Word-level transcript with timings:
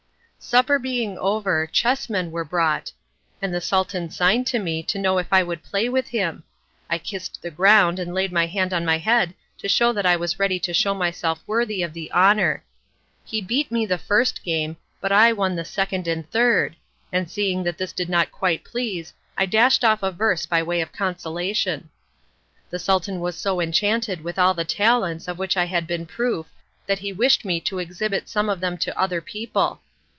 Supper 0.43 0.79
being 0.79 1.19
over 1.19 1.67
chessmen 1.71 2.31
were 2.31 2.43
brought, 2.43 2.91
and 3.43 3.53
the 3.53 3.61
Sultan 3.61 4.09
signed 4.09 4.47
to 4.47 4.57
me 4.57 4.81
to 4.83 4.97
know 4.97 5.19
if 5.19 5.31
I 5.31 5.43
would 5.43 5.61
play 5.63 5.87
with 5.87 6.07
him. 6.07 6.43
I 6.89 6.97
kissed 6.97 7.41
the 7.43 7.51
ground 7.51 7.99
and 7.99 8.11
laid 8.11 8.31
my 8.31 8.47
hand 8.47 8.73
on 8.73 8.83
my 8.83 8.97
head 8.97 9.35
to 9.59 9.69
show 9.69 9.93
that 9.93 10.05
I 10.05 10.15
was 10.15 10.39
ready 10.39 10.59
to 10.61 10.73
show 10.73 10.95
myself 10.95 11.43
worthy 11.45 11.83
of 11.83 11.93
the 11.93 12.11
honour. 12.11 12.63
He 13.23 13.39
beat 13.39 13.71
me 13.71 13.85
the 13.85 13.99
first 13.99 14.43
game, 14.43 14.77
but 14.99 15.11
I 15.11 15.31
won 15.31 15.55
the 15.55 15.63
second 15.63 16.07
and 16.07 16.29
third, 16.31 16.75
and 17.13 17.29
seeing 17.29 17.61
that 17.63 17.77
this 17.77 17.93
did 17.93 18.09
not 18.09 18.31
quite 18.31 18.63
please 18.65 19.13
I 19.37 19.45
dashed 19.45 19.83
off 19.85 20.01
a 20.01 20.11
verse 20.11 20.47
by 20.47 20.63
way 20.63 20.81
of 20.81 20.91
consolation. 20.91 21.91
The 22.71 22.79
Sultan 22.79 23.19
was 23.19 23.37
so 23.37 23.61
enchanted 23.61 24.21
with 24.23 24.39
all 24.39 24.55
the 24.55 24.65
talents 24.65 25.27
of 25.27 25.37
which 25.37 25.55
I 25.55 25.65
had 25.65 25.87
given 25.87 26.07
proof 26.07 26.47
that 26.87 26.99
he 26.99 27.13
wished 27.13 27.45
me 27.45 27.59
to 27.61 27.77
exhibit 27.77 28.27
some 28.27 28.49
of 28.49 28.59
them 28.59 28.75
to 28.79 28.99
other 28.99 29.21
people. 29.21 29.81